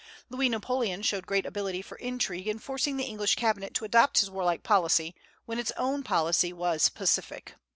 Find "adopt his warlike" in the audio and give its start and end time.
3.85-4.63